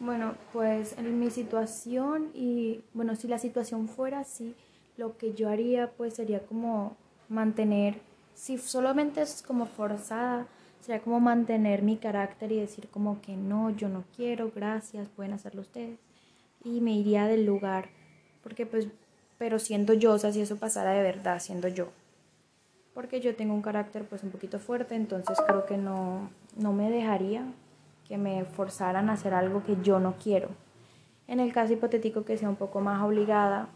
[0.00, 4.54] Bueno, pues en mi situación y bueno, si la situación fuera así,
[4.96, 6.96] lo que yo haría pues sería como
[7.28, 8.00] mantener,
[8.34, 10.46] si solamente es como forzada,
[10.80, 15.32] sería como mantener mi carácter y decir como que no, yo no quiero, gracias, pueden
[15.32, 15.98] hacerlo ustedes.
[16.64, 17.88] Y me iría del lugar,
[18.42, 18.88] porque pues,
[19.38, 21.88] pero siendo yo, o sea, si eso pasara de verdad, siendo yo.
[22.94, 26.90] Porque yo tengo un carácter pues un poquito fuerte, entonces creo que no, no me
[26.90, 27.44] dejaría
[28.06, 30.48] que me forzaran a hacer algo que yo no quiero.
[31.26, 33.68] En el caso hipotético que sea un poco más obligada,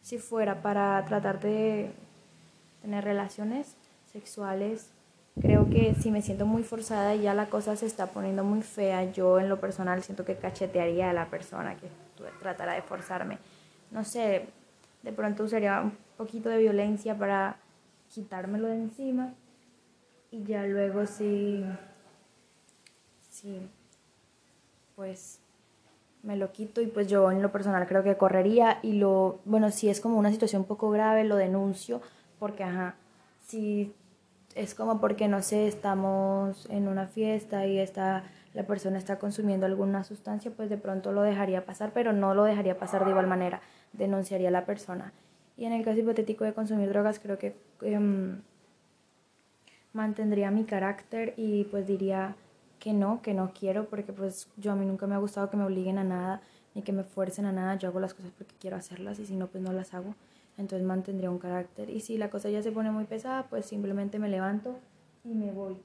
[0.00, 1.90] si fuera para tratar de
[2.82, 3.76] tener relaciones
[4.12, 4.90] sexuales,
[5.40, 8.62] creo que si me siento muy forzada y ya la cosa se está poniendo muy
[8.62, 11.88] fea, yo en lo personal siento que cachetearía a la persona que
[12.40, 13.38] tratara de forzarme.
[13.90, 14.46] No sé,
[15.02, 17.56] de pronto usaría un poquito de violencia para
[18.08, 19.34] quitármelo de encima
[20.30, 21.64] y ya luego sí
[24.96, 25.40] pues
[26.22, 29.70] me lo quito y pues yo en lo personal creo que correría y lo, bueno,
[29.70, 32.00] si es como una situación un poco grave, lo denuncio
[32.38, 32.94] porque, ajá,
[33.46, 33.94] si
[34.54, 39.66] es como porque, no sé, estamos en una fiesta y está, la persona está consumiendo
[39.66, 43.26] alguna sustancia, pues de pronto lo dejaría pasar, pero no lo dejaría pasar de igual
[43.26, 43.60] manera,
[43.92, 45.12] denunciaría a la persona.
[45.56, 48.40] Y en el caso hipotético de consumir drogas, creo que em,
[49.92, 52.34] mantendría mi carácter y pues diría
[52.84, 55.56] que no, que no quiero, porque pues yo a mí nunca me ha gustado que
[55.56, 56.42] me obliguen a nada,
[56.74, 59.36] ni que me fuercen a nada, yo hago las cosas porque quiero hacerlas y si
[59.36, 60.14] no, pues no las hago,
[60.58, 61.88] entonces mantendría un carácter.
[61.88, 64.76] Y si la cosa ya se pone muy pesada, pues simplemente me levanto
[65.24, 65.78] y me voy.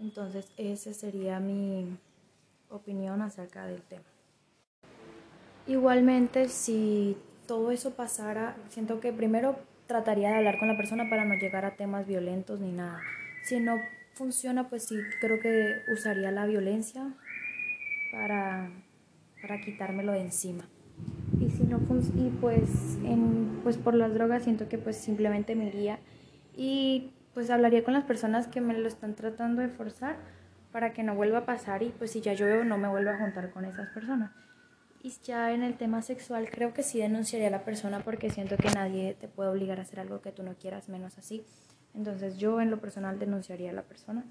[0.00, 1.98] Entonces esa sería mi
[2.70, 4.04] opinión acerca del tema.
[5.66, 11.26] Igualmente, si todo eso pasara, siento que primero trataría de hablar con la persona para
[11.26, 12.98] no llegar a temas violentos ni nada.
[13.44, 13.76] Si no
[14.20, 17.14] funciona, pues sí, creo que usaría la violencia
[18.12, 18.68] para,
[19.40, 20.68] para quitármelo de encima.
[21.40, 25.68] Y si no y pues, en, pues por las drogas siento que pues simplemente me
[25.68, 26.00] iría
[26.54, 30.16] y pues hablaría con las personas que me lo están tratando de forzar
[30.70, 33.18] para que no vuelva a pasar y pues si ya yo no me vuelva a
[33.18, 34.32] juntar con esas personas.
[35.02, 38.56] Y ya en el tema sexual creo que sí denunciaría a la persona porque siento
[38.56, 41.44] que nadie te puede obligar a hacer algo que tú no quieras, menos así.
[41.94, 44.24] Entonces yo en lo personal denunciaría a la persona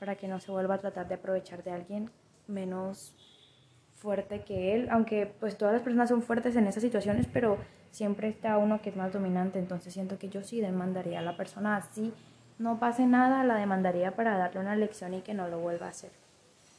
[0.00, 2.10] para que no se vuelva a tratar de aprovechar de alguien
[2.48, 3.14] menos
[3.94, 7.58] fuerte que él, aunque pues todas las personas son fuertes en esas situaciones, pero
[7.90, 11.36] siempre está uno que es más dominante, entonces siento que yo sí demandaría a la
[11.36, 12.12] persona así
[12.58, 15.90] no pase nada, la demandaría para darle una lección y que no lo vuelva a
[15.90, 16.10] hacer.